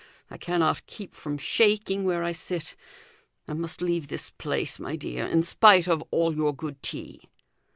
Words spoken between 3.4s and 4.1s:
I must leave